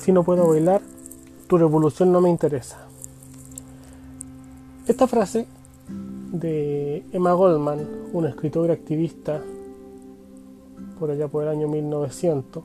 [0.00, 0.80] Si no puedo bailar,
[1.46, 2.78] tu revolución no me interesa.
[4.86, 5.46] Esta frase
[6.32, 9.42] de Emma Goldman, una escritora activista
[10.98, 12.64] por allá por el año 1900,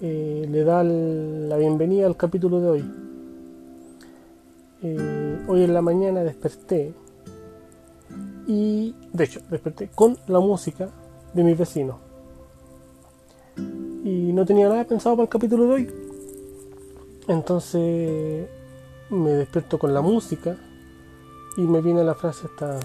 [0.00, 2.92] eh, le da la bienvenida al capítulo de hoy.
[4.82, 6.94] Eh, hoy en la mañana desperté
[8.46, 10.88] y, de hecho, desperté con la música
[11.34, 12.07] de mi vecino.
[14.38, 15.90] No tenía nada pensado para el capítulo de hoy.
[17.26, 18.46] Entonces
[19.10, 20.56] me despierto con la música
[21.56, 22.78] y me viene la frase esta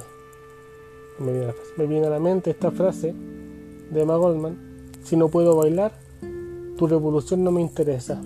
[1.20, 4.58] me viene, la frase, me viene a la mente esta frase de Emma Goldman
[5.04, 5.92] si no puedo bailar
[6.76, 8.20] tu revolución no me interesa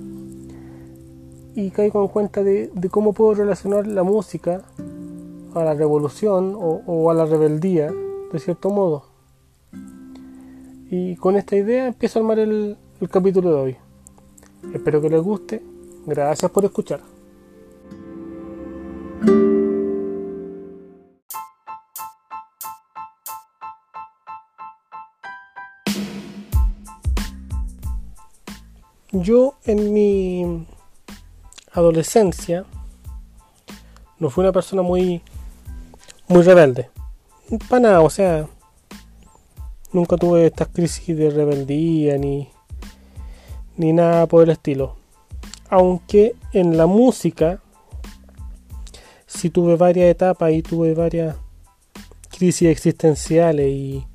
[1.53, 4.64] y caigo en cuenta de, cómo puedo relacionar la música
[5.53, 7.91] a la revolución o, a la rebeldía
[8.31, 9.03] de cierto modo
[10.89, 13.78] y con esta idea empiezo a armar el capítulo de hoy.
[14.73, 15.62] Espero que les guste.
[16.08, 17.00] Gracias por escuchar.
[29.12, 30.66] Yo en mi
[31.72, 32.66] adolescencia
[34.20, 35.22] no fui una persona muy
[36.28, 36.90] muy rebelde.
[37.70, 38.48] Para nada, o sea,
[39.94, 42.50] nunca tuve estas crisis de rebeldía ni
[43.78, 44.95] ni nada por el estilo.
[45.70, 47.61] Aunque en la música
[49.25, 51.36] sí tuve varias etapas y tuve varias
[52.38, 54.06] crisis existenciales y,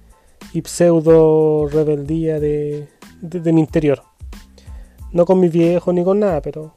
[0.64, 2.88] pseudo rebeldía de
[3.52, 4.02] mi interior.
[5.12, 6.74] No con mis viejos ni con nada, pero.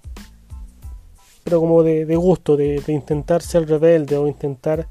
[1.44, 4.88] Pero como de, gusto, de, intentar ser rebelde o intentar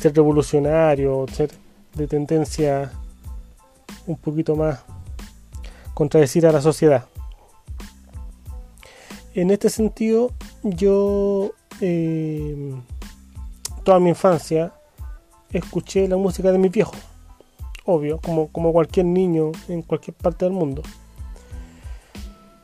[0.00, 1.50] ser revolucionario, ser
[1.94, 2.92] de tendencia
[4.06, 4.84] un poquito más
[5.94, 7.06] contradecir a la sociedad.
[9.34, 10.30] En este sentido,
[10.62, 11.50] yo
[11.80, 12.72] eh,
[13.82, 14.72] toda mi infancia
[15.50, 16.96] escuché la música de mis viejos,
[17.84, 20.82] obvio, como, cualquier niño en cualquier parte del mundo.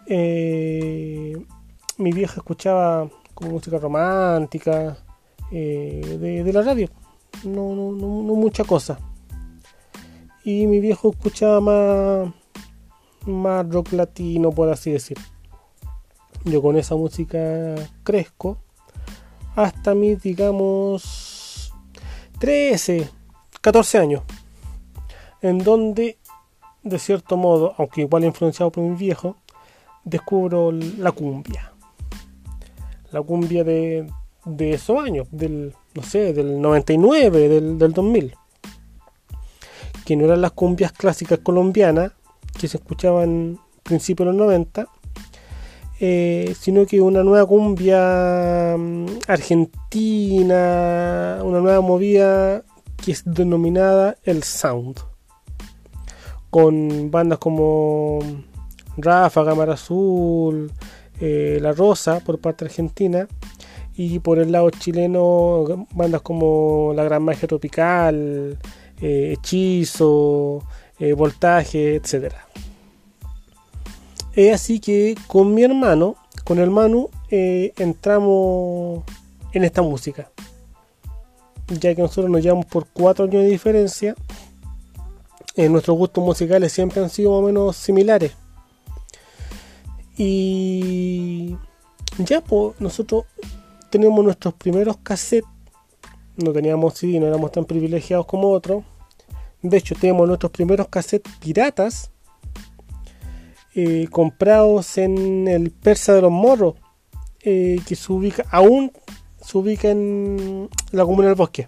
[0.07, 1.37] Eh,
[1.99, 4.97] mi vieja escuchaba como música romántica
[5.51, 6.89] eh, de, la radio,
[7.43, 8.97] no, no, no, mucha cosa.
[10.45, 12.33] Y mi viejo escuchaba más,
[13.27, 15.19] más rock latino, por así decir.
[16.45, 18.59] Yo con esa música crezco
[19.55, 21.73] hasta mis, digamos,
[22.39, 23.09] 13,
[23.61, 24.23] 14 años,
[25.43, 26.19] en donde,
[26.83, 29.37] de cierto modo, aunque igual influenciado por mi viejo,
[30.05, 31.73] descubro la cumbia.
[33.13, 34.11] La cumbia de,
[34.45, 38.35] de esos años, del, no sé, del 99, del, del 2000.
[40.07, 42.13] Que no eran las cumbias clásicas colombianas
[42.59, 44.89] que se escuchaban principios de los 90,
[46.03, 50.55] eh, sino que una nueva cumbia mm, argentina,
[51.45, 52.65] una nueva movida
[52.97, 54.99] que es denominada el sound,
[56.49, 58.19] con bandas como
[58.97, 60.73] Rafa, Cámara Azul,
[61.21, 63.29] eh, La Rosa por parte argentina
[63.95, 68.59] y por el lado chileno bandas como La Gran Magia Tropical,
[69.03, 70.65] eh, Hechizo,
[71.17, 72.50] Voltaje, etc.
[74.35, 79.05] Es así que con mi hermano, con el Manu, entramos
[79.53, 80.31] en esta música.
[81.69, 84.15] Ya que nosotros nos llevamos por cuatro años de diferencia,
[85.57, 88.33] nuestros gustos musicales siempre han sido más o menos similares.
[90.17, 91.57] Y
[92.19, 93.25] ya, pues nosotros
[93.91, 95.49] tenemos nuestros primeros cassettes.
[96.37, 98.85] No teníamos CD, no éramos tan privilegiados como otros.
[99.63, 102.11] De hecho, tenemos nuestros primeros cassettes piratas
[103.75, 106.75] eh, comprados en el Persa de los Morros,
[107.43, 108.93] eh, que se ubica, aún
[109.41, 111.67] se ubica en la comuna del bosque.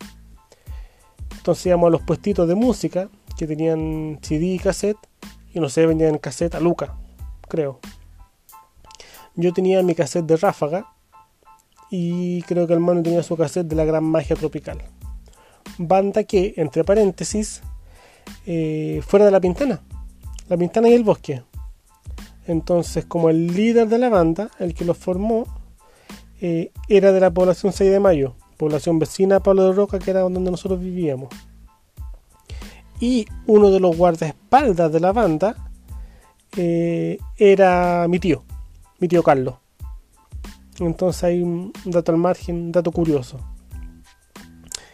[1.36, 4.98] Entonces íbamos a los puestitos de música que tenían CD y cassette
[5.54, 6.96] y no sé, vendían cassette a Luca,
[7.48, 7.80] creo
[9.34, 10.86] yo tenía mi cassette de Ráfaga
[11.90, 14.78] y creo que el hermano tenía su cassette de la Gran Magia Tropical.
[15.78, 17.62] Banda que, entre paréntesis,
[18.46, 19.80] eh, fuera de la Pintana.
[20.48, 21.42] La Pintana y el Bosque.
[22.46, 25.46] Entonces, como el líder de la banda, el que los formó,
[26.40, 30.10] eh, era de la población 6 de Mayo, población vecina a Pablo de Roca, que
[30.10, 31.28] era donde nosotros vivíamos.
[33.00, 35.56] Y uno de los guardaespaldas de la banda
[36.56, 38.44] eh, era mi tío,
[38.98, 39.56] mi tío Carlos.
[40.78, 43.38] Entonces hay un dato al margen, un dato curioso.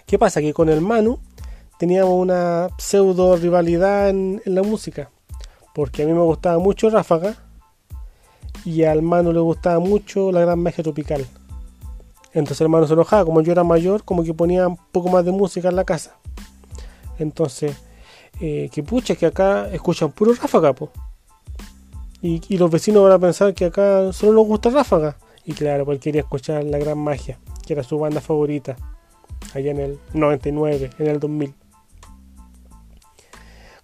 [0.06, 0.40] ¿Qué pasa?
[0.40, 1.18] Que con el Manu
[1.78, 5.10] teníamos una pseudo rivalidad en, la música.
[5.78, 7.36] Porque a mí me gustaba mucho Ráfaga
[8.64, 11.24] y al hermano le gustaba mucho la gran magia tropical.
[12.32, 15.24] Entonces el hermano se enojaba, como yo era mayor, como que ponía un poco más
[15.24, 16.16] de música en la casa.
[17.20, 17.76] Entonces,
[18.40, 20.90] eh, que pucha, que acá escuchan puro ráfaga, po.
[22.22, 25.16] Y, y, los vecinos van a pensar que acá solo nos gusta ráfaga.
[25.44, 28.74] Y claro, porque quería escuchar la gran magia, que era su banda favorita,
[29.54, 31.54] allá en el 99, en el 2000.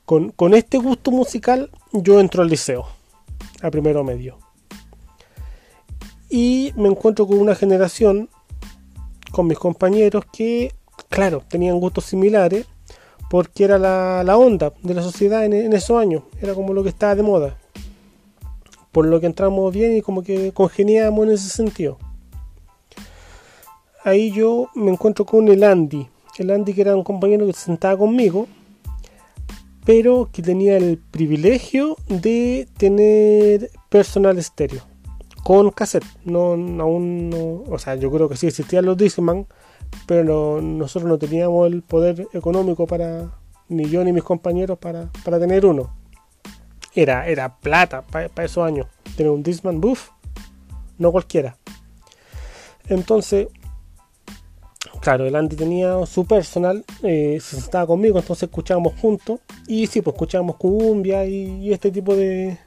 [0.05, 2.87] Con, este gusto musical yo entro al liceo,
[3.63, 4.39] a primero medio.
[6.29, 8.29] Y me encuentro con una generación,
[9.33, 10.75] con mis compañeros, que,
[11.09, 12.67] claro, tenían gustos similares,
[13.31, 16.83] porque era la, la onda de la sociedad en, en, esos años, era como lo
[16.83, 17.59] que estaba de moda.
[18.93, 21.97] Por lo que entramos bien y como que congeniamos en ese sentido.
[24.05, 26.07] Ahí yo me encuentro con el Andy.
[26.37, 28.47] El Andy que era un compañero que se sentaba conmigo,
[29.85, 34.83] pero que tenía el privilegio de tener personal estéreo
[35.45, 36.05] con cassette.
[36.25, 39.47] No, aún no, o sea, yo creo que sí existían los Discman,
[40.07, 43.31] pero nosotros no teníamos el poder económico para,
[43.69, 45.95] ni yo ni mis compañeros, para, para tener uno.
[46.95, 48.87] Era, era plata para esos años.
[49.17, 50.11] Tener un Discman, buff,
[50.99, 51.59] no cualquiera.
[52.89, 53.49] Entonces,
[55.01, 59.41] claro, el Andy tenía su personal, eh, se estaba conmigo, entonces escuchábamos juntos.
[59.67, 62.59] Y sí, pues escuchábamos cumbia y, este tipo de,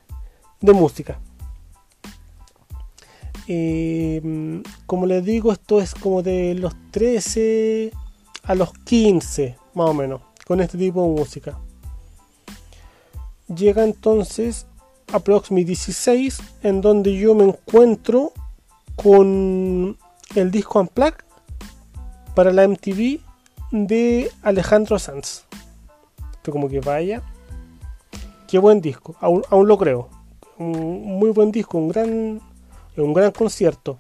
[0.62, 1.20] de música.
[3.48, 7.92] Eh, como les digo, esto es como de los 13
[8.44, 11.58] a los 15, más o menos, con este tipo de música.
[13.48, 14.68] Llega entonces
[15.14, 18.34] aproximadamente 16, en donde yo me encuentro
[18.96, 19.98] con
[20.36, 21.27] el disco Unplugged
[22.38, 23.20] para la MTV
[23.72, 25.46] de Alejandro Sanz.
[26.34, 27.24] Esto como que vaya.
[28.48, 30.08] Qué buen disco, aún, aún lo creo.
[30.60, 32.40] Un muy buen disco, un gran
[32.96, 33.98] un gran concierto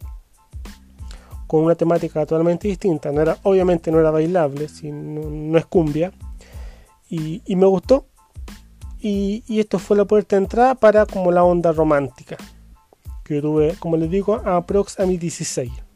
[1.47, 3.11] con una temática totalmente distinta.
[3.11, 6.11] No era, obviamente no era bailable, no, es cumbia.
[7.09, 8.05] Y, me gustó.
[8.99, 12.37] Y, esto fue la puerta de entrada para como la onda romántica.
[13.23, 15.86] Que tuve, como les digo, aprox a mi 16.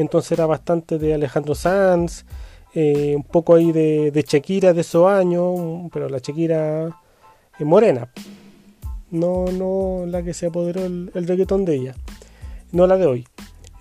[0.00, 2.24] Entonces era bastante de Alejandro Sanz,
[2.74, 6.96] eh, un poco ahí de, de Shakira de esos años, pero la Shakira
[7.60, 8.10] morena
[9.10, 11.94] no, no la que se apoderó el, reggaetón de ella,
[12.72, 13.26] no la de hoy.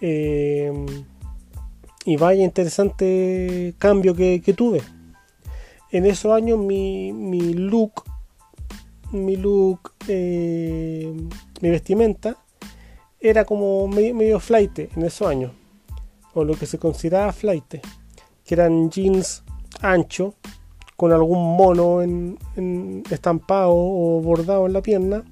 [0.02, 0.72] Eh,
[2.06, 4.82] y vaya interesante cambio que, tuve.
[5.92, 8.04] En esos años mi, mi look,
[9.12, 11.14] mi look, eh,
[11.62, 12.38] mi vestimenta
[13.20, 15.52] era como medio, medio flight en esos años,
[16.34, 17.82] o lo que se consideraba flight,
[18.46, 19.44] que eran jeans
[19.82, 20.36] anchos,
[21.00, 25.24] con algún mono en, estampado o bordado en la pierna.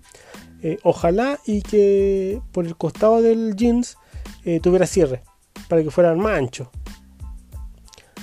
[0.63, 3.97] Eh, ojalá y que por el costado del jeans
[4.45, 5.23] eh, tuviera cierre
[5.67, 6.69] para que fueran más anchos.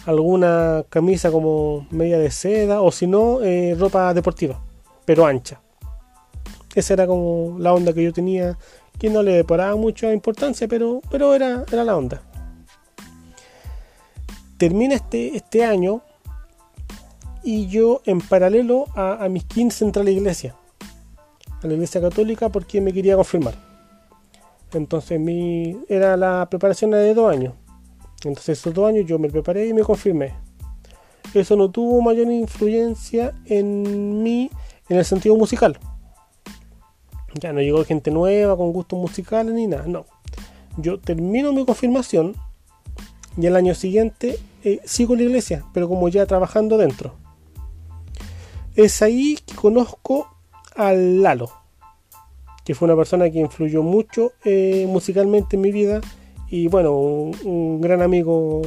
[0.06, 4.62] Alguna camisa como media de seda o si no, eh, ropa deportiva,
[5.04, 5.60] pero ancha.
[6.74, 8.58] Esa era como la onda que yo tenía,
[8.98, 12.22] que no le paraba mucha importancia, pero, pero era, era la onda.
[14.58, 16.02] Termina este, este año
[17.42, 20.56] y yo en paralelo a, mis 15 entré a la iglesia,
[21.62, 23.54] a la iglesia católica porque me quería confirmar.
[24.72, 27.54] Entonces mi, era la preparación de dos años.
[28.24, 30.32] Entonces esos dos años yo me preparé y me confirmé.
[31.34, 34.50] Eso no tuvo mayor influencia en mí
[34.88, 35.78] en el sentido musical.
[37.40, 40.06] Ya no llegó gente nueva con gustos musicales ni nada, no.
[40.76, 42.34] Yo termino mi confirmación
[43.36, 47.14] y el año siguiente eh, sigo en la iglesia, pero como ya trabajando dentro
[48.74, 50.28] es ahí que conozco
[50.74, 51.50] al Lalo,
[52.64, 56.00] que fue una persona que influyó mucho eh, musicalmente en mi vida
[56.48, 58.62] y bueno, un, gran amigo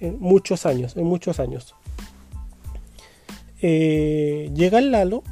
[0.00, 1.74] en muchos años, en muchos años.
[3.60, 5.22] Eh, llega el Lalo,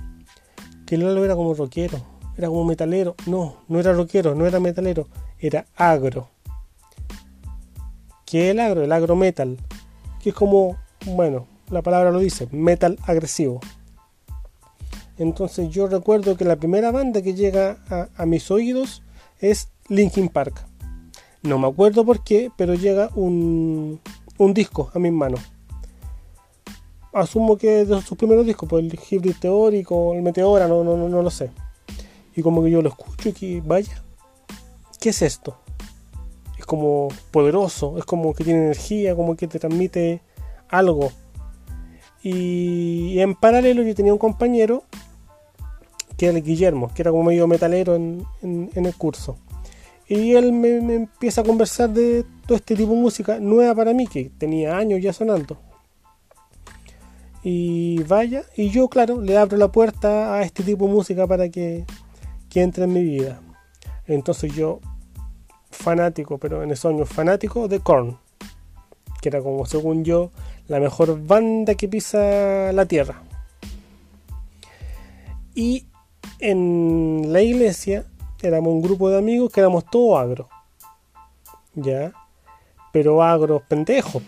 [0.87, 2.01] que Lalo era como rockero,
[2.37, 5.09] era como metalero, no, no era rockero, no era metalero,
[5.39, 6.31] era agro.
[8.25, 8.83] ¿Qué es el agro?
[8.83, 9.59] El agro metal,
[10.31, 13.61] es como, bueno, la palabra lo dice, metal agresivo.
[15.19, 17.79] Entonces yo recuerdo que la primera banda que llega
[18.17, 19.03] a, mis oídos
[19.41, 20.67] es Linkin Park.
[21.43, 24.01] No me acuerdo por qué, pero llega un,
[24.53, 25.41] disco a mis manos.
[27.13, 30.97] Asumo que es de sus primeros discos, pues el Hybrid Teórico, el Meteora, no, no,
[30.97, 31.51] no, no lo sé.
[32.35, 34.03] Y como que yo lo escucho y que, vaya,
[35.01, 35.57] ¿qué es esto?
[36.67, 40.21] Como poderoso, es como que tiene energía, como que te transmite
[40.69, 41.11] algo.
[42.23, 44.83] Y en paralelo yo tenía un compañero
[46.17, 49.37] que era el Guillermo, que era como medio metalero en, el curso.
[50.09, 53.93] Y él me, me, empieza a conversar de todo este tipo de música nueva para
[53.93, 55.59] mí, que tenía años ya sonando.
[57.43, 61.49] Y vaya, y yo, claro, le abro la puerta a este tipo de música para
[61.49, 61.85] que,
[62.49, 63.41] que entre en mi vida.
[64.07, 64.81] Entonces yo,
[65.71, 68.19] fanático, pero en esos años fanático de Korn,
[69.21, 70.31] que era como, según yo,
[70.69, 73.23] la mejor banda que pisa la tierra.
[75.55, 75.87] Y
[76.39, 78.05] en la iglesia
[78.43, 80.49] éramos un grupo de amigos que éramos todos agros.
[81.75, 82.13] ¿Ya?
[82.93, 84.23] Pero agros pendejos.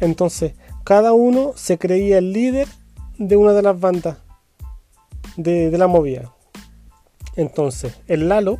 [0.00, 2.68] Entonces, cada uno se creía el líder
[3.18, 4.18] de una de las bandas
[5.36, 6.32] de, la movida.
[7.36, 8.58] Entonces, el Lalo,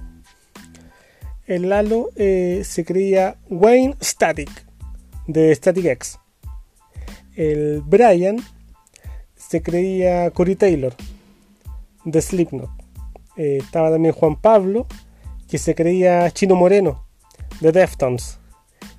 [1.47, 4.51] el Lalo eh, se creía Wayne Static
[5.27, 6.19] de Static X.
[7.35, 8.37] El Brian
[9.35, 10.95] se creía Cory Taylor
[12.05, 12.71] de Slipknot.
[13.37, 14.87] Eh, estaba también Juan Pablo,
[15.49, 17.05] que se creía Chino Moreno,
[17.61, 18.39] de Deftones.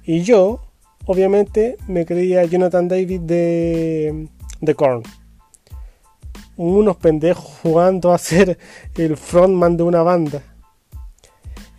[0.04, 0.62] Y yo,
[1.06, 4.28] obviamente, me creía Jonathan David de,
[4.62, 5.04] de Korn.
[6.56, 8.58] Unos pendejos jugando a ser
[8.96, 10.44] el frontman de una banda.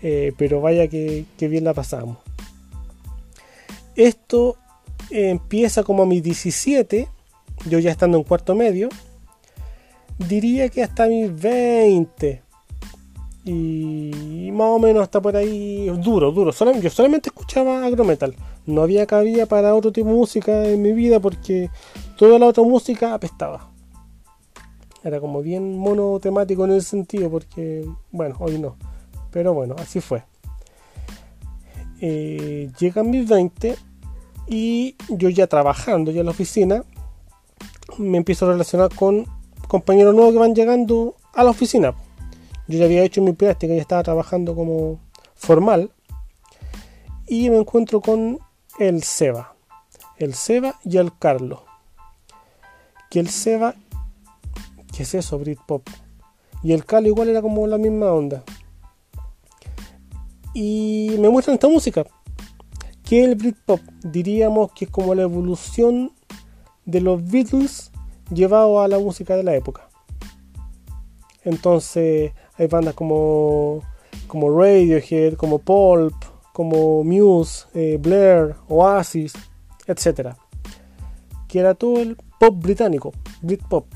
[0.07, 2.19] Eh, pero vaya que, bien la pasamos.
[3.97, 4.57] Esto
[5.11, 7.09] empieza como a mis 17,
[7.67, 8.91] yo ya estando en cuarto medio
[10.19, 12.43] diría que hasta mis 20.
[13.47, 16.53] Y más o menos hasta por ahí duro, duro.
[16.81, 18.35] yo solamente escuchaba agrometal.
[18.67, 21.71] No había cabida para otro tipo de música en mi vida porque
[22.19, 23.71] toda la otra música apestaba.
[25.03, 28.77] Era como bien monotemático en ese sentido porque, bueno, hoy no.
[29.35, 30.23] Pero bueno, así fue.
[32.01, 33.77] Eh, llegan mis 20
[34.47, 36.85] y yo ya trabajando ya en la oficina
[37.99, 39.27] me empiezo a relacionar con
[39.67, 41.95] compañeros nuevos que van llegando a la oficina.
[42.69, 45.01] Yo ya había hecho mi práctica, ya estaba trabajando como
[45.35, 45.91] formal.
[47.27, 48.39] Y me encuentro con
[48.79, 49.57] el Seba.
[50.17, 51.61] El Seba y el Carlos.
[53.11, 53.75] Que el Seba,
[54.97, 55.41] ¿qué es eso?
[55.41, 55.89] Britpop.
[56.63, 58.45] Y el Carlos igual era como la misma onda.
[60.55, 62.07] Y me muestran esta música.
[63.03, 66.13] Que el Britpop diríamos que es como la evolución
[66.87, 67.91] de los Beatles
[68.33, 69.91] llevado a la música de la época.
[71.43, 73.83] Entonces hay bandas como,
[74.27, 76.15] como Radiohead, como Pulp,
[76.53, 79.35] como Muse, eh, Blair, Oasis,
[79.87, 80.35] etc.
[81.49, 83.87] Que era todo el pop británico, Britpop.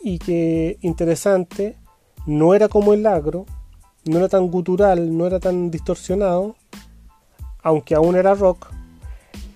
[0.00, 1.76] Y que interesante,
[2.26, 3.46] no era como el agro,
[4.08, 6.56] no era tan gutural, no era tan distorsionado,
[7.62, 8.66] aunque aún era rock.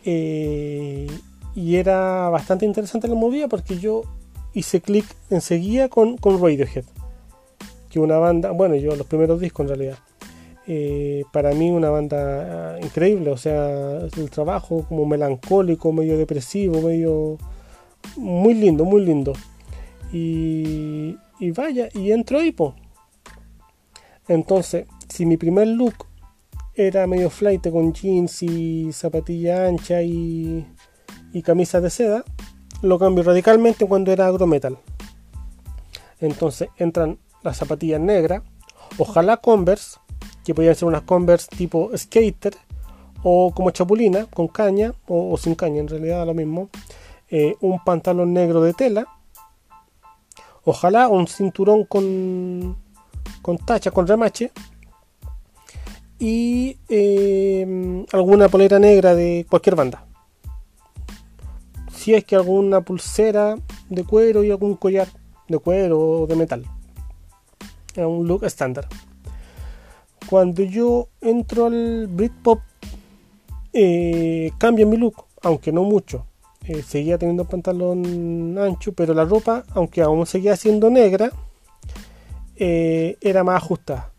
[0.05, 1.07] Eh,
[1.55, 4.03] y era bastante interesante la movida porque yo
[4.55, 6.85] hice clic enseguida con, con Radiohead,
[7.91, 9.99] que una banda, bueno, yo los primeros discos en realidad.
[10.67, 17.37] Eh, para mí una banda increíble, o sea, el trabajo como melancólico, medio depresivo, medio
[18.17, 19.33] muy lindo, muy lindo.
[20.13, 22.75] Y, y vaya, y entro ahí, po.
[24.29, 26.07] Entonces, si mi primer look
[26.75, 30.67] era medio flight con jeans y zapatilla ancha y
[31.33, 32.25] y camisas de seda,
[32.83, 34.79] lo cambio radicalmente cuando era agrometal.
[36.21, 38.43] Entonces entran las zapatillas negras,
[38.99, 39.99] ojalá Converse,
[40.45, 42.55] que podían ser unas Converse tipo skater
[43.23, 46.69] o como chapulina, con caña o, sin caña, en realidad lo mismo.
[47.29, 49.07] Eh, un pantalón negro de tela,
[50.65, 52.77] ojalá un cinturón con,
[53.43, 54.51] con tacha, con remache
[56.19, 60.07] y eh, alguna polera negra de cualquier banda
[62.03, 63.57] si es que alguna pulsera
[63.89, 65.07] de cuero y algún collar
[65.47, 66.65] de cuero o de metal.
[67.95, 68.89] Era un look estándar.
[70.29, 72.59] Cuando yo entro al Britpop,
[73.73, 76.27] eh, cambia mi look, aunque no mucho.
[76.67, 81.31] Eh, seguía teniendo pantalón ancho, pero la ropa, aunque aún seguía siendo negra,
[82.65, 84.13] eh, era más ajustada.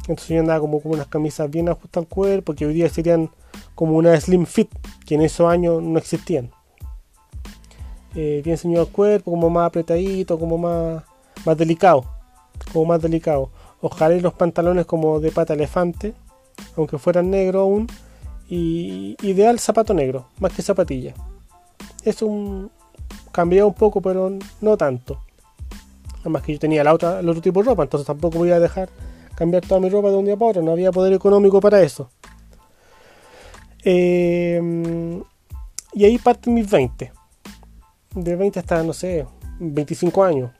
[0.00, 3.30] Entonces yo andaba como con unas camisas bien ajustadas al cuerpo, que hoy día serían
[3.74, 4.70] como una slim fit,
[5.04, 6.50] que en esos años no existían
[8.14, 11.04] eh, bien ceñido al cuerpo, como más apretadito, como más,
[11.44, 12.06] más delicado,
[12.72, 13.50] como más delicado.
[13.82, 16.14] Ojalá los pantalones como de pata elefante,
[16.74, 17.86] aunque fueran negros aún,
[18.48, 21.12] y ideal zapato negro, más que zapatilla.
[22.02, 22.70] Es un
[23.30, 24.32] cambiado un poco, pero
[24.62, 25.20] no tanto.
[26.28, 28.90] Además que yo tenía el otro tipo de ropa, entonces tampoco voy a dejar
[29.34, 32.10] cambiar toda mi ropa de un día para otro, no había poder económico para eso.
[33.82, 34.60] Eh,
[35.94, 37.12] y ahí parte mis 20
[38.14, 39.26] de 20 hasta, no sé,
[39.58, 40.50] 25 años.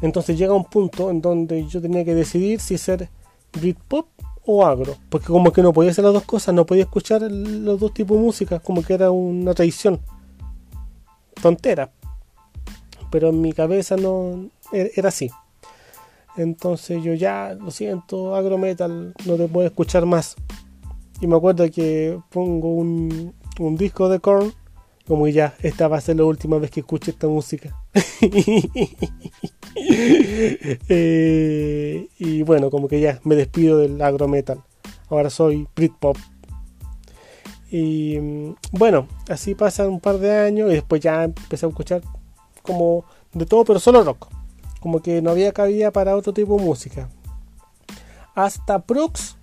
[0.00, 3.08] Entonces llega un punto en donde yo tenía que decidir si ser
[3.52, 4.06] Britpop
[4.46, 7.80] o agro, porque como que no podía hacer las dos cosas, no podía escuchar los
[7.80, 10.00] dos tipos de música, como que era una tradición
[11.42, 11.90] tontera,
[13.14, 15.30] pero en mi cabeza no e-, era así.
[16.36, 20.34] Entonces yo ya, lo siento, agro metal, no te puedo escuchar más.
[21.20, 24.52] Y me acuerdo que pongo un, un disco de Korn,
[25.06, 27.76] como ya, esta va a ser la última vez que escuche esta música.
[30.88, 34.62] Eh, y bueno, como que ya me despido del agro metal.
[35.08, 36.16] Ahora soy Britpop.
[37.70, 42.02] Y mm, bueno, así pasan un par de años y después ya empecé a escuchar
[42.64, 44.28] como de todo, pero solo rock.
[44.80, 47.08] Como que no había cabida para otro tipo de música.
[48.34, 49.36] Hasta Prox,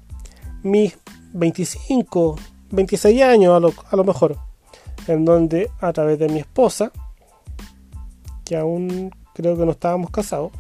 [0.63, 0.97] mis
[1.33, 2.35] 25,
[2.71, 4.37] 26 años a lo, a lo mejor,
[5.07, 6.91] en donde a través de mi esposa,
[8.43, 10.51] que aún creo que no estábamos casados,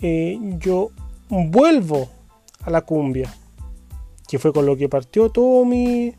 [0.00, 0.90] eh, yo
[1.28, 2.08] vuelvo
[2.62, 3.32] a la cumbia,
[4.26, 6.14] que fue con lo que partió todo mi,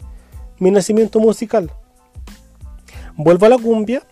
[0.60, 1.72] mi nacimiento musical.
[3.18, 4.04] Vuelvo a la cumbia,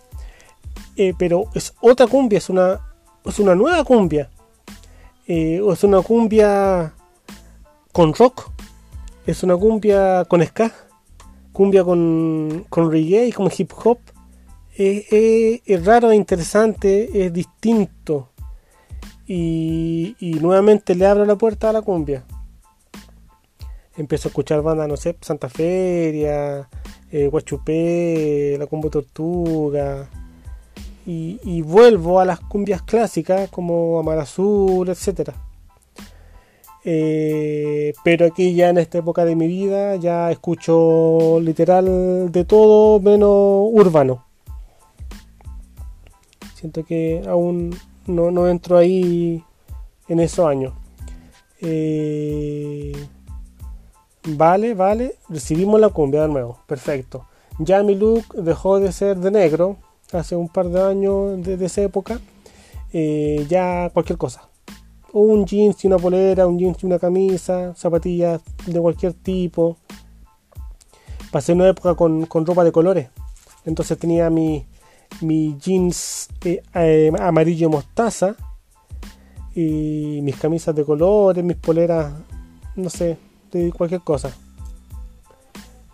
[0.95, 2.79] eh, pero es otra cumbia, es una,
[3.25, 4.29] es una nueva cumbia.
[5.27, 6.93] Eh, es una cumbia
[7.91, 8.51] con rock,
[9.25, 10.71] es una cumbia con ska,
[11.51, 13.99] cumbia con, con reggae, como hip hop.
[14.75, 18.33] es raro, es interesante, es distinto
[19.27, 22.25] y, nuevamente le abro la puerta a la cumbia.
[23.95, 26.67] Empiezo a escuchar bandas, no sé, Santa Feria,
[27.11, 30.09] eh, Guachupé, La Combo Tortuga.
[31.05, 35.31] Y, vuelvo a las cumbias clásicas como Amar Azul, etc.
[36.85, 42.99] Eh, pero aquí ya en esta época de mi vida ya escucho literal de todo
[42.99, 44.25] menos urbano.
[46.55, 47.75] Siento que aún
[48.07, 49.43] no, no entro ahí
[50.07, 50.73] en esos años.
[51.61, 52.93] Eh,
[54.27, 57.25] vale, vale, recibimos la cumbia de nuevo, perfecto.
[57.59, 59.77] Ya mi look dejó de ser de negro
[60.15, 62.19] hace un par de años desde esa época.
[62.91, 64.49] Eh, ya cualquier cosa.
[65.11, 69.77] Un jeans y una polera, un jeans y una camisa, zapatillas de cualquier tipo.
[71.31, 73.09] Pasé una época con, con ropa de colores.
[73.65, 74.65] Entonces tenía mi,
[75.21, 78.35] mi jeans eh, eh, amarillo mostaza
[79.55, 82.13] y mis camisas de colores, mis poleras,
[82.75, 83.17] no sé,
[83.51, 84.35] de cualquier cosa.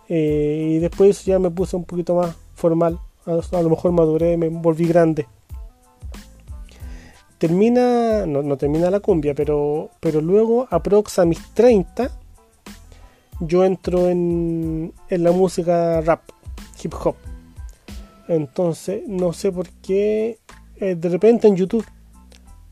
[0.08, 4.86] Y después ya me puse un poquito más formal, a, lo mejor maduré, me volví
[4.86, 5.26] grande.
[7.38, 12.10] Termina, no, termina la cumbia, pero, pero luego aprox a mis 30
[13.40, 16.22] yo entro en, en la música rap,
[16.82, 17.16] hip hop.
[18.28, 20.38] Entonces, no sé por qué,
[20.76, 21.86] eh, de repente en YouTube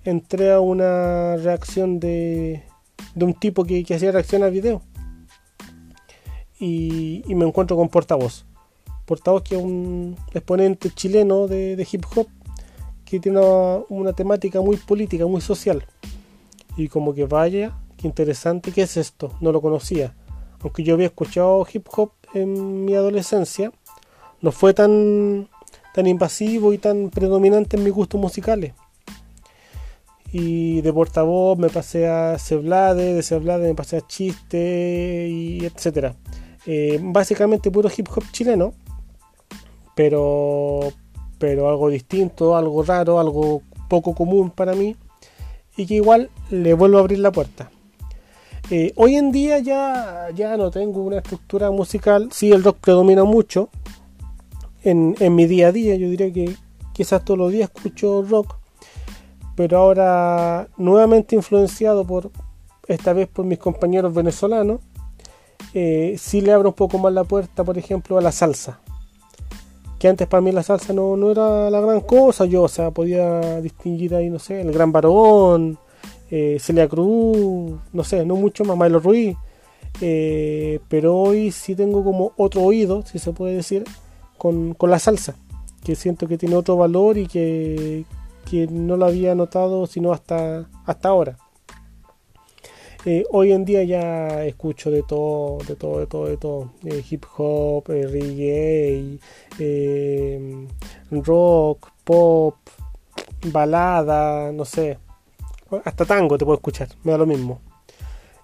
[0.05, 2.63] entré a una reacción de,
[3.15, 4.83] de un tipo que, hacía reacción al video.
[6.61, 8.45] Y, me encuentro con Portavoz.
[9.09, 12.29] Portavoz que es un exponente chileno de, hip hop
[13.07, 13.41] que tiene
[13.89, 15.83] una, temática muy política, muy social.
[16.77, 19.33] Y como que vaya, qué interesante, ¿qué es esto?
[19.41, 20.15] No lo conocía.
[20.61, 23.73] Aunque yo había escuchado hip hop en mi adolescencia,
[24.43, 25.49] no fue tan,
[25.95, 28.75] tan invasivo y tan predominante en mis gustos musicales.
[30.31, 36.15] Y de portavoz me pasé a Ceblade, de Ceblade me pasé a Chiste y etcétera.
[36.67, 38.75] Eh, básicamente puro hip hop chileno,
[39.99, 40.93] pero,
[41.41, 44.95] pero algo distinto, algo raro, algo poco común para mí
[45.77, 47.69] y que igual le vuelvo a abrir la puerta.
[48.71, 53.25] Eh, hoy en día ya, ya no tengo una estructura musical, sí el rock predomina
[53.25, 53.71] mucho,
[54.85, 55.97] en, mi día a día.
[55.97, 56.55] Yo diría que
[56.93, 58.55] quizás todos los días escucho rock,
[59.57, 62.31] pero ahora nuevamente influenciado por
[62.87, 64.79] esta vez por mis compañeros venezolanos,
[65.75, 68.79] eh, sí le abro un poco más la puerta, por ejemplo, a la salsa.
[69.99, 72.91] Que antes para mí la salsa no, no era la gran cosa, yo, o sea,
[72.93, 75.79] podía distinguir ahí, no sé, el Gran Varón,
[76.31, 79.37] eh, Celia Cruz, no sé, no mucho más, Milo Ruiz.
[80.01, 83.85] Eh, pero hoy sí tengo como otro oído, si se puede decir,
[84.37, 85.35] con, la salsa,
[85.85, 88.05] que siento que tiene otro valor y que,
[88.71, 91.37] no lo había notado sino hasta, hasta ahora.
[93.05, 96.73] Eh, hoy en día ya escucho de todo, de todo, de todo, de todo.
[96.85, 99.19] Eh, hip hop, eh, reggae,
[101.11, 102.57] rock, pop,
[103.53, 104.99] balada, no sé.
[105.85, 107.61] Hasta tango te puedo escuchar, me da lo mismo.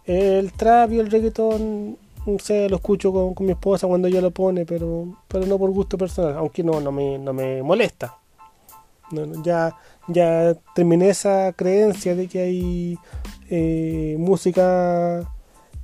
[0.05, 4.31] El trap y el reggaeton no sé, lo escucho con, mi esposa cuando ella lo
[4.31, 8.17] pone, pero, pero no por gusto personal, aunque no, no, me, no me molesta.
[9.43, 9.77] ya,
[10.09, 12.99] ya terminé esa creencia de que hay
[13.51, 15.21] eh, música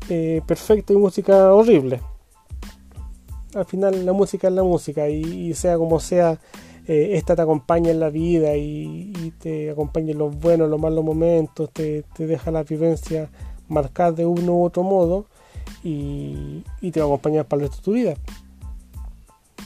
[0.08, 2.00] eh, perfecta y música horrible.
[3.54, 6.38] Al final la música es la música y, sea como sea,
[6.86, 11.04] eh, esta te acompaña en la vida y, te acompaña en los buenos, los malos
[11.04, 13.30] momentos, te, deja la vivencia
[13.68, 15.26] marcada de uno u otro modo
[15.82, 18.14] y, te va a acompañar para el resto de tu vida.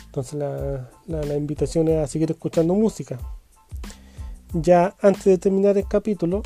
[0.07, 3.19] Entonces la, la invitación es a seguir escuchando música.
[4.53, 6.43] Ya antes de terminar el capítulo,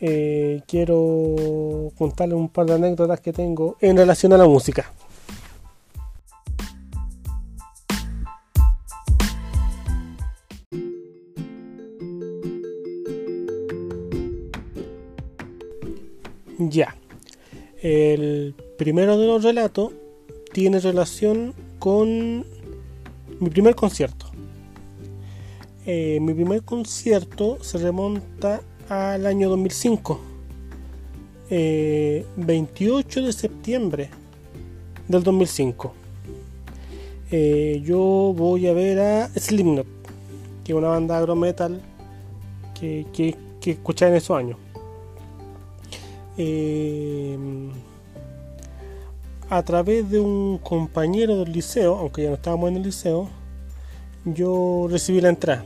[0.00, 4.92] eh, quiero contarles un par de anécdotas que tengo en relación a la música.
[16.58, 16.96] Ya.
[17.82, 19.92] El primero de los relatos
[20.52, 22.44] tiene relación con
[23.40, 24.26] mi primer concierto.
[25.84, 30.20] Eh, mi primer concierto se remonta al año 2005.
[31.48, 34.10] 28 eh, de septiembre
[35.08, 35.92] del 2005.
[37.30, 39.86] Eh, yo voy a ver a Slipknot,
[40.64, 41.80] que es una banda agro metal
[42.78, 44.58] que, que, que escuché en esos años.
[46.38, 47.38] Eh,
[49.48, 53.28] a través de un compañero del liceo, aunque ya no estábamos en el liceo,
[54.24, 55.64] yo recibí la entrada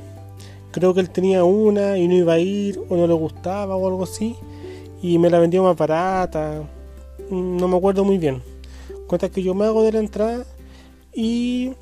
[0.71, 3.87] creo que él tenía una y no iba a ir o no le gustaba o
[3.87, 4.37] algo así.
[5.03, 6.63] Y me la vendió más barata.
[7.31, 8.43] No me acuerdo muy bien.
[9.07, 10.45] Cuenta que yo me hago de la entrada
[11.13, 11.73] y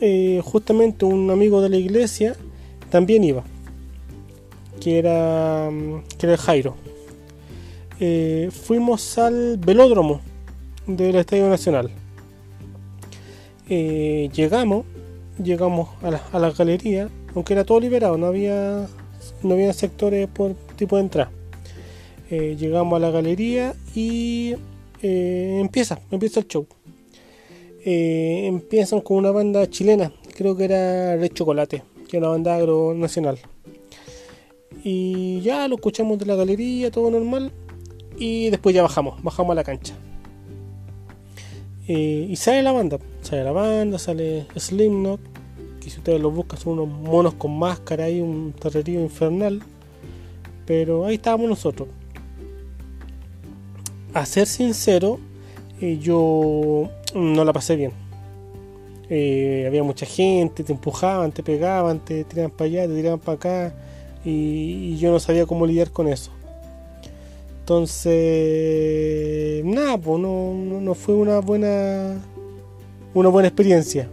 [0.00, 2.36] eh, justamente un amigo de la iglesia
[2.90, 3.42] también iba
[4.80, 5.70] que era
[6.18, 6.76] que era Jairo.
[7.98, 10.20] Eh, fuimos al velódromo
[10.86, 11.90] del Estadio Nacional.
[13.68, 14.84] Eh, llegamos
[15.42, 18.88] llegamos a la, a la galería aunque era todo liberado, no había,
[19.42, 21.30] no había sectores por tipo de entrada.
[22.30, 24.54] Eh, llegamos a la galería y
[25.02, 26.66] eh, empieza, empieza el show.
[27.84, 32.56] Eh, empiezan con una banda chilena, creo que era Red Chocolate, que era una banda
[32.56, 33.38] agro nacional.
[34.82, 37.52] Y ya lo escuchamos de la galería, todo normal.
[38.16, 39.94] Y después ya bajamos, bajamos a la cancha.
[41.86, 45.35] y sale la banda, sale la banda, sale Slipknot,
[45.86, 49.62] y si ustedes lo buscan son unos monos con máscara y un terrerío infernal.
[50.66, 51.88] Pero ahí estábamos nosotros.
[54.12, 55.20] A ser sincero,
[55.80, 57.92] eh, yo no la pasé bien.
[59.08, 63.36] Eh, había mucha gente, te empujaban, te pegaban, te tiraban para allá, te tiraban para
[63.36, 63.74] acá
[64.24, 66.32] y, yo no sabía cómo lidiar con eso.
[67.60, 72.20] Entonces, nada, pues no, no, fue una buena,
[73.14, 74.08] una buena experiencia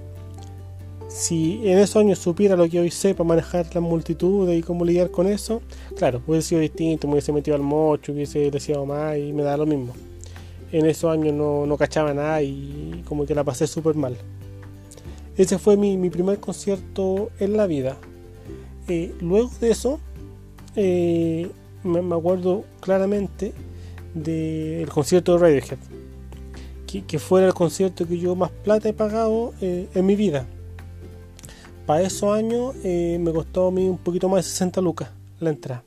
[1.13, 4.83] si en esos años supiera lo que hoy sé para manejar las multitudes y cómo
[4.83, 5.61] lidiar con eso,
[5.95, 9.55] claro, hubiese sido distinto, me hubiese metido al mocho, hubiese deseado más y me da
[9.55, 9.93] lo mismo.
[10.71, 14.17] En esos años no, no cachaba nada y como que la pasé súper mal.
[15.37, 17.95] Ese fue mi, primer concierto en la vida.
[18.87, 19.99] Eh, luego de eso,
[20.75, 21.47] eh,
[21.83, 23.53] me, acuerdo claramente
[24.15, 25.77] del concierto de Radiohead,
[26.87, 30.47] que, que fuera el concierto que yo más plata he pagado eh, en mi vida
[31.85, 35.49] para esos años eh, me costó a mí un poquito más de 60 lucas la
[35.49, 35.83] entrada.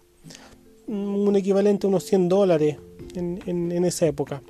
[0.86, 2.76] Un equivalente a unos 100 dólares
[3.14, 4.42] en, esa época.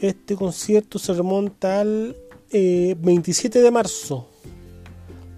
[0.00, 2.14] Este concierto se remonta al
[2.52, 4.28] 27 eh, de marzo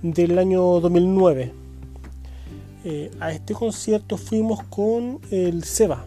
[0.03, 1.53] del año 2009.
[2.85, 6.05] Eh, a este concierto fuimos con el Seba.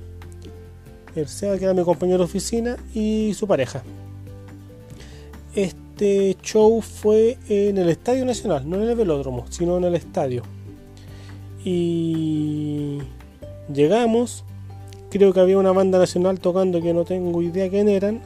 [1.16, 3.82] El Seba que era mi compañero de oficina y su pareja.
[5.56, 9.96] Este este show fue en el Estadio Nacional, no en el velódromo, sino en el
[9.96, 10.44] estadio.
[11.64, 13.00] Y
[13.74, 14.44] llegamos,
[15.10, 18.22] creo que había una banda nacional tocando que no tengo idea quién eran.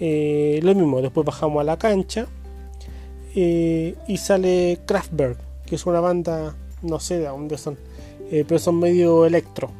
[0.00, 2.26] Eh, lo mismo, después bajamos a la cancha
[3.36, 7.78] eh, y sale Kraftwerk, que es una banda, no sé de dónde son,
[8.32, 9.70] eh, pero son medio electro.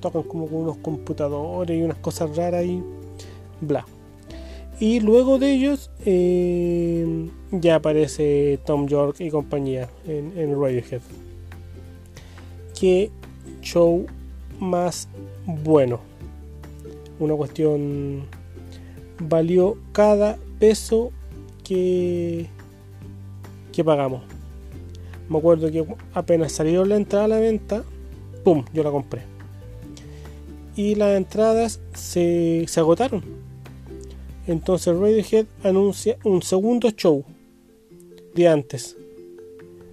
[0.00, 2.82] Tocan como con unos computadores y unas cosas raras y
[3.60, 3.84] bla.
[4.80, 11.02] Y luego de ellos eh, ya aparece Tom York y compañía en, en Radiohead.
[12.80, 13.10] Qué
[13.60, 14.06] show
[14.58, 15.06] más
[15.44, 16.00] bueno.
[17.18, 18.24] Una cuestión
[19.18, 21.12] valió cada peso
[21.62, 22.46] que,
[23.72, 24.22] que pagamos.
[25.28, 27.84] Me acuerdo que apenas salió la entrada a la venta,
[28.44, 28.64] ¡pum!
[28.72, 29.20] Yo la compré.
[30.74, 33.39] Y las entradas se, se agotaron
[34.50, 37.24] entonces Radiohead anuncia un segundo show
[38.34, 38.96] de antes.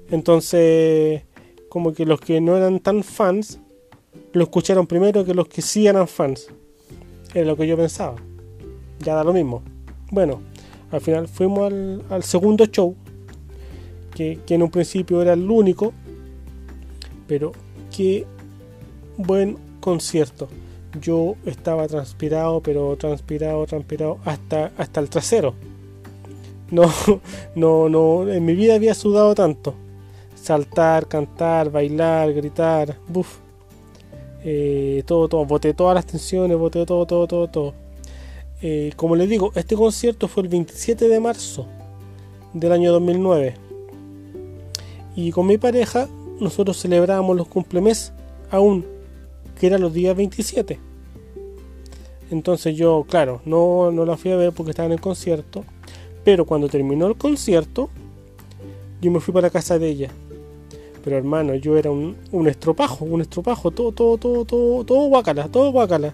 [0.10, 1.24] Entonces,
[1.70, 3.60] como que los que no eran tan fans
[4.34, 6.48] lo escucharon primero que los que sí eran fans.
[7.34, 8.16] Era lo que yo pensaba.
[9.00, 9.62] Ya da lo mismo.
[10.12, 10.42] Bueno,
[10.92, 11.72] al final fuimos
[12.10, 12.96] al, segundo show,
[14.16, 15.94] que, que, en un principio era el único,
[17.28, 17.52] pero
[17.96, 18.26] qué
[19.18, 20.48] buen concierto.
[21.02, 25.54] Yo estaba transpirado, pero transpirado, transpirado hasta, hasta el trasero.
[26.72, 26.92] No,
[27.56, 29.74] no, no, en mi vida había sudado tanto.
[30.36, 33.38] Saltar, cantar, bailar, gritar, buf.
[34.44, 37.74] Eh, todo, todo, boté todas las tensiones, boté todo, todo, todo, todo.
[38.62, 41.68] Eh, como les digo, este concierto fue el 27 de marzo
[42.54, 43.56] del año 2009.
[45.16, 46.08] Y con mi pareja
[46.40, 48.14] nosotros celebrábamos los cumplemes
[48.52, 48.86] aún,
[49.60, 50.80] que eran los días 27.
[52.30, 55.64] Entonces yo, claro, no, no la fui a ver porque estaba en el concierto.
[56.24, 57.90] Pero cuando terminó el concierto,
[59.02, 60.12] yo me fui para la casa de ella.
[61.04, 65.48] Pero hermano, yo era un, un estropajo, un estropajo, todo, todo, todo, todo, todo guacala,
[65.48, 66.14] todo guacala.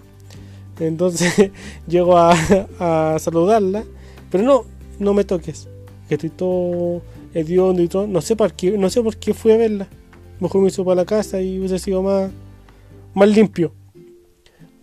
[0.78, 1.50] Entonces
[1.88, 2.32] llego a,
[2.78, 3.84] a, saludarla,
[4.30, 4.64] pero no,
[5.00, 5.68] no me toques,
[6.08, 7.02] que estoy todo
[7.34, 8.06] hediondo y todo.
[8.06, 9.88] No sé por qué, no sé por qué fui a verla.
[10.38, 12.30] Mejor me hizo para la casa y hubiese sido más,
[13.14, 13.72] más limpio.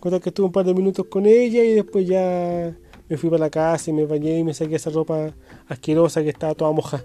[0.02, 2.76] Cosa que estuve un par de minutos con ella y después ya
[3.08, 5.32] me fui para la casa y me bañé y me saqué esa ropa
[5.68, 7.04] asquerosa que estaba toda moja.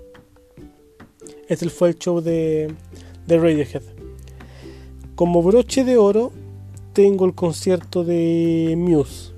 [1.46, 2.72] Este fue el show de,
[3.26, 3.82] de Radiohead.
[5.14, 6.32] Como broche de oro
[6.94, 9.34] tengo el concierto de Muse.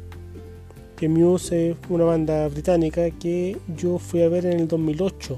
[0.97, 5.37] Que Muse es una banda británica que yo fui a ver en el 2008.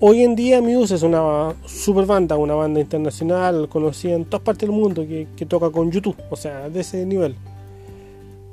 [0.00, 4.68] Hoy en día Muse es una super banda, una banda internacional, conocida en todas partes
[4.68, 7.36] del mundo, que, toca con YouTube, o sea, de ese nivel.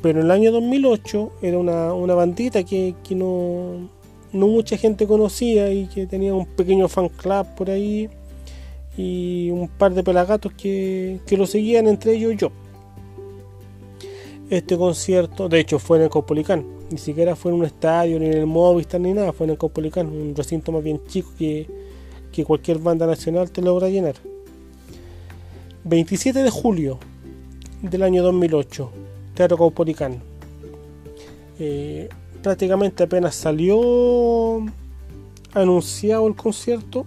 [0.03, 3.89] Pero en el año 2008 era una, una bandita que, que no,
[4.31, 8.07] no mucha gente conocía y que tenía un pequeño fan club por ahí
[8.95, 12.51] y un par de pelagatos que, que lo seguían, entre ellos yo.
[14.51, 18.27] Este concierto, de hecho, fue en el Copolicán, ni siquiera fue en un estadio, ni
[18.27, 21.67] en el Movistar, ni nada, fue en el Copolicán, un recinto más bien chico que,
[22.31, 24.15] que cualquier banda nacional te logra llenar.
[25.83, 26.99] 27 de julio
[27.81, 28.91] del año 2008,
[29.33, 30.21] Teatro Caupolicán.
[31.59, 32.09] Eh,
[32.43, 34.63] prácticamente apenas salió
[35.53, 37.05] anunciado el concierto,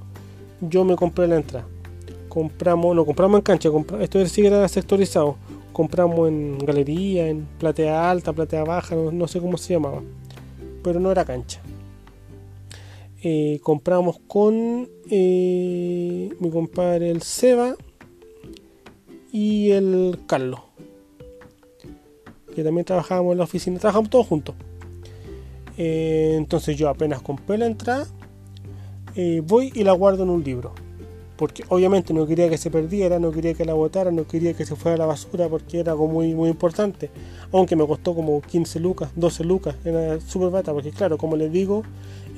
[0.60, 1.66] yo me compré la entrada
[2.34, 3.68] compramos, no compramos en cancha,
[4.00, 5.36] esto es decir era sectorizado,
[5.74, 10.02] compramos en galería, en platea alta, platea baja, no, sé cómo se llamaba,
[10.82, 11.60] pero no era cancha.
[13.22, 17.74] Eh, compramos con eh, mi compadre el Seba
[19.32, 20.60] y el Carlos,
[22.54, 24.54] que también trabajábamos en la oficina, trabajamos todos juntos.
[25.76, 28.06] Eh, entonces yo apenas compré la entrada,
[29.42, 30.72] voy y la guardo en un libro
[31.36, 34.64] porque obviamente no quería que se perdiera, no quería que la botara, no quería que
[34.64, 37.10] se fuera a la basura porque era algo muy, muy importante.
[37.52, 41.50] Aunque me costó como 15 lucas, 12 lucas, era súper bata, porque claro, como les
[41.50, 41.82] digo,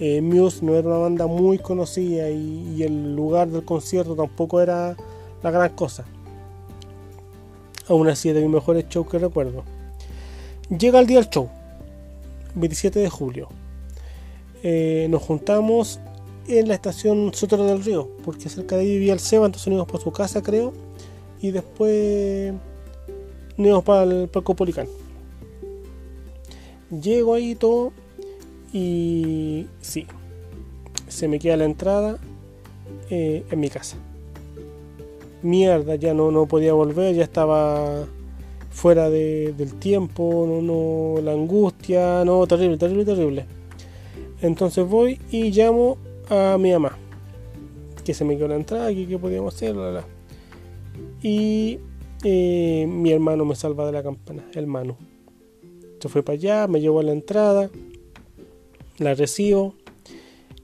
[0.00, 4.96] eh, Muse no era una banda muy conocida y, el lugar del concierto tampoco era
[5.42, 6.04] la gran cosa.
[7.88, 9.62] Aún así, de mis mejores shows que recuerdo.
[10.68, 11.48] Llega el día del show,
[12.54, 13.48] 27 de julio.
[14.62, 16.00] Eh, nos juntamos
[16.48, 19.74] en la estación Sotero del Río, porque cerca de ahí vivía el Seba, entonces nos
[19.74, 20.72] íbamos por su casa, creo,
[21.40, 22.54] y después
[23.56, 24.86] nos íbamos para el, para
[27.00, 27.92] Llego ahí todo,
[28.72, 30.06] y sí,
[31.08, 32.18] se me queda la entrada
[33.10, 33.96] eh, en mi casa.
[35.42, 38.06] Mierda, ya no, no podía volver, ya estaba
[38.70, 43.46] fuera del tiempo, no, no, la angustia, no, terrible, terrible, terrible.
[44.42, 45.96] Entonces voy y llamo
[46.28, 46.96] a mi mamá,
[48.04, 49.76] que se me quedó la entrada, que qué podíamos hacer,
[51.22, 51.78] Y
[52.24, 54.96] eh, mi hermano me salva de la campana, el Manu.
[56.00, 57.70] Se fue para allá, me llevó a la entrada,
[58.98, 59.74] la recibo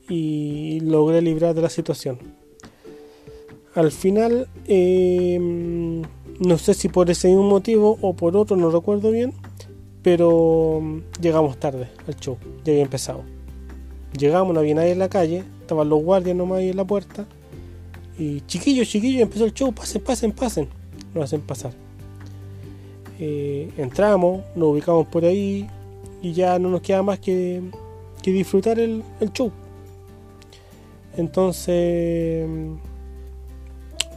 [0.09, 2.19] y logré librar de la situación.
[3.75, 6.03] Al final, em,
[6.39, 9.33] no sé si por ese mismo motivo o por otro, no recuerdo bien,
[10.03, 13.42] pero em, llegamos tarde al show, ya había empezado.
[14.17, 17.25] Llegamos, no había nadie en la calle, estaban los guardias nomás ahí en la puerta.
[18.19, 20.69] Y chiquillos, chiquillos, empezó el show, pasen, pasen, pasen.
[21.15, 21.73] Nos hacen pasar.
[23.19, 25.67] Eh, entramos, nos ubicamos por ahí
[26.21, 27.63] y ya no nos queda más que,
[28.23, 29.51] disfrutar el, show.
[31.17, 32.47] Entonces,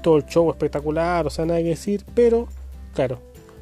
[0.02, 2.48] todo el show espectacular, o sea, nada que decir, pero
[2.94, 3.20] claro,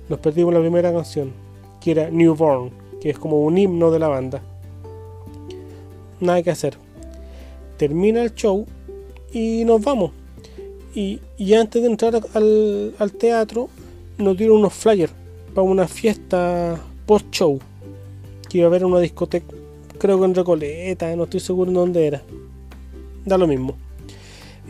[0.09, 1.31] nos perdimos la primera canción,
[1.79, 4.41] que era Newborn, que es como un himno de la banda
[6.23, 6.77] nada que hacer.
[7.77, 8.65] Termina el show
[9.31, 10.11] y nos vamos.
[10.95, 11.19] Y,
[11.55, 13.69] antes de entrar al, al, teatro,
[14.17, 15.11] nos dieron unos flyers
[15.53, 17.59] para una fiesta post-show.
[18.47, 19.53] Que iba a haber una discoteca,
[19.97, 22.21] creo que en Recoleta, no estoy seguro en dónde era.
[23.25, 23.75] Da lo mismo.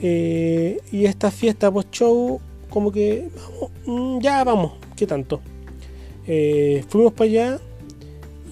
[0.01, 2.39] Eh, y esta fiesta post-show,
[2.69, 5.41] como que, vamos, mm, ya vamos, ¿qué tanto?
[6.25, 7.59] Eh, fuimos para allá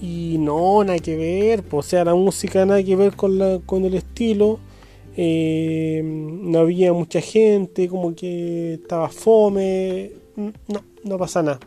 [0.02, 3.84] y no, nada que ver, o sea, la música nada que ver con, la, con
[3.84, 4.58] el estilo.
[5.16, 10.10] Eh, no había mucha gente, como que estaba fome.
[10.34, 11.60] Mm, no, no pasa nada.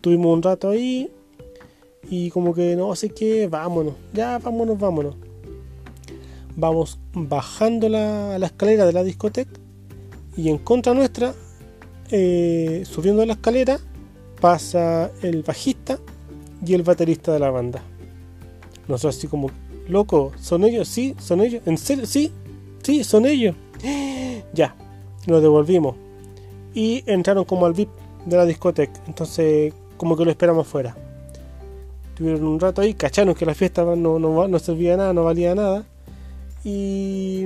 [0.00, 1.08] Tuvimos un rato ahí
[2.10, 5.14] y como que no sé qué, vámonos, ya vámonos, vámonos.
[6.56, 9.52] Vamos bajando la, la escalera de la discoteca
[10.36, 11.32] y en contra nuestra,
[12.10, 13.78] eh, subiendo la escalera,
[14.40, 16.00] pasa el bajista
[16.64, 17.82] y el baterista de la banda.
[18.88, 19.50] Nosotros así como,
[19.88, 20.88] loco, ¿son ellos?
[20.88, 21.62] Sí, son ellos.
[21.66, 22.06] ¿En serio?
[22.06, 22.32] Sí,
[22.82, 23.54] sí, son ellos.
[24.52, 24.74] Ya,
[25.26, 25.96] nos devolvimos.
[26.72, 27.90] Y entraron como al VIP
[28.24, 29.02] de la discoteca.
[29.06, 30.96] Entonces, como que lo esperamos fuera.
[32.14, 35.54] Tuvieron un rato ahí, cacharon que la fiesta no, no, no servía nada, no valía
[35.54, 35.84] nada.
[36.64, 37.44] Y,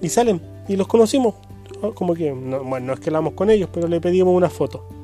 [0.00, 0.40] y salen.
[0.68, 1.34] Y los conocimos.
[1.94, 4.97] Como que, bueno, no es que hablamos con ellos, pero le pedimos una foto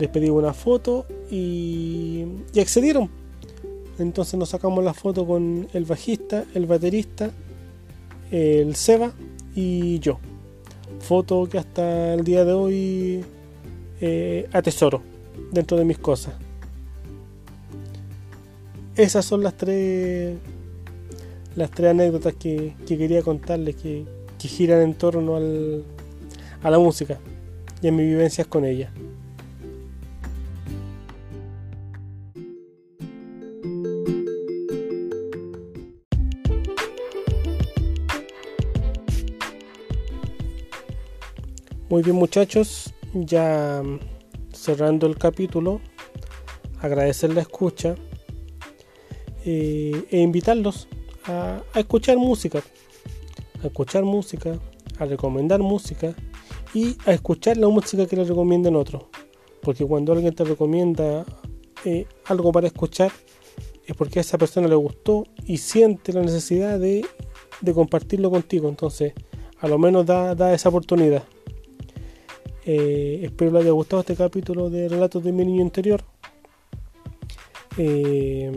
[0.00, 2.26] les pedí una foto y,
[2.58, 3.10] accedieron.
[3.98, 7.30] Entonces nos sacamos la foto con el bajista, el baterista,
[8.30, 9.12] el Seba
[9.54, 10.18] y yo.
[11.00, 13.24] Foto que hasta el día de hoy
[14.00, 15.02] eh, atesoro
[15.52, 16.34] dentro de mis cosas.
[18.96, 20.36] Esas son las tres
[21.56, 24.06] las tres anécdotas que, quería contarles que,
[24.38, 27.18] giran en torno a la música
[27.82, 28.90] y a mis vivencias con ella.
[41.90, 43.82] Muy bien muchachos, ya
[44.52, 45.80] cerrando el capítulo,
[46.80, 47.96] agradecer la escucha
[49.44, 50.86] eh, e invitarlos
[51.24, 52.62] a, escuchar música,
[53.60, 54.56] a escuchar música,
[55.00, 56.14] a recomendar música
[56.74, 59.06] y a escuchar la música que le recomienden otros.
[59.60, 61.24] Porque cuando alguien te recomienda
[61.84, 63.10] eh, algo para escuchar,
[63.84, 67.04] es porque a esa persona le gustó y siente la necesidad de,
[67.74, 68.68] compartirlo contigo.
[68.68, 69.12] Entonces,
[69.58, 71.24] a lo menos da, da esa oportunidad.
[72.66, 76.02] Eh, espero les haya gustado este capítulo de Relatos de mi niño interior.
[77.78, 78.50] Eh,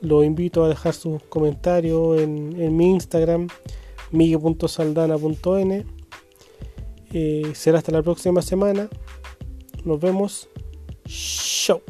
[0.00, 3.48] los invito a dejar sus comentarios en, mi Instagram,
[4.10, 5.84] migue.saldana.n.
[7.12, 8.88] Eh, será hasta la próxima semana.
[9.84, 10.48] Nos vemos.
[11.04, 11.82] Chau.